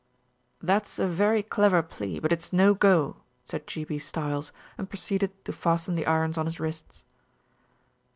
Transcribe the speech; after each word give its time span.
"That's 0.63 0.97
a 0.97 1.05
very 1.07 1.43
clever 1.43 1.83
plea, 1.83 2.19
but 2.19 2.31
it's 2.31 2.51
no 2.51 2.73
go," 2.73 3.17
said 3.45 3.67
G. 3.67 3.83
B. 3.83 3.99
Stiles, 3.99 4.51
and 4.75 4.89
proceeded 4.89 5.45
to 5.45 5.53
fasten 5.53 5.93
the 5.93 6.07
irons 6.07 6.39
on 6.39 6.47
his 6.47 6.59
wrists. 6.59 7.03